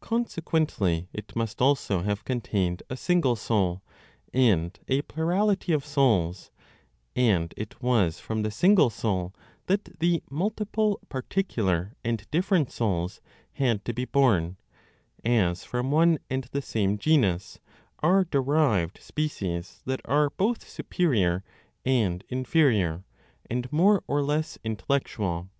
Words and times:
Consequently, 0.00 1.08
it 1.12 1.34
must 1.34 1.60
also 1.60 2.02
have 2.02 2.24
contained 2.24 2.84
a 2.88 2.96
single 2.96 3.34
Soul, 3.34 3.82
and 4.32 4.78
a 4.86 5.02
plurality 5.02 5.72
of 5.72 5.84
souls; 5.84 6.52
and 7.16 7.52
it 7.56 7.82
was 7.82 8.20
from 8.20 8.42
the 8.42 8.52
single 8.52 8.90
Soul, 8.90 9.34
that 9.66 9.98
the 9.98 10.22
multiple 10.30 11.00
particular 11.08 11.96
and 12.04 12.24
different 12.30 12.70
souls 12.70 13.20
had 13.54 13.84
to 13.86 13.92
be 13.92 14.04
born, 14.04 14.56
as 15.24 15.64
from 15.64 15.90
one 15.90 16.20
and 16.30 16.44
the 16.52 16.62
same 16.62 16.96
genus 16.96 17.58
are 18.04 18.22
derived 18.22 19.02
species 19.02 19.82
that 19.84 20.00
are 20.04 20.30
both 20.30 20.62
superior 20.68 21.42
and 21.84 22.22
inferior, 22.28 23.02
and 23.50 23.72
more 23.72 24.04
or 24.06 24.22
less 24.22 24.58
intellectual. 24.62 25.50